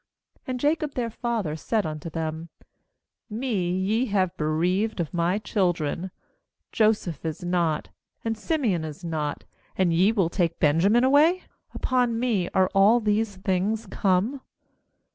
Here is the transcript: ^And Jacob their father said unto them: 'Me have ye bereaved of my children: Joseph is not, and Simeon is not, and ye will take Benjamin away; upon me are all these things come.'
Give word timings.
^And 0.47 0.57
Jacob 0.57 0.95
their 0.95 1.11
father 1.11 1.55
said 1.55 1.85
unto 1.85 2.09
them: 2.09 2.49
'Me 3.29 4.07
have 4.07 4.29
ye 4.31 4.35
bereaved 4.35 4.99
of 4.99 5.13
my 5.13 5.37
children: 5.37 6.09
Joseph 6.71 7.23
is 7.23 7.43
not, 7.43 7.89
and 8.25 8.35
Simeon 8.35 8.83
is 8.83 9.03
not, 9.03 9.43
and 9.75 9.93
ye 9.93 10.11
will 10.11 10.29
take 10.31 10.57
Benjamin 10.59 11.03
away; 11.03 11.43
upon 11.75 12.19
me 12.19 12.49
are 12.55 12.71
all 12.73 12.99
these 12.99 13.35
things 13.35 13.85
come.' 13.85 14.41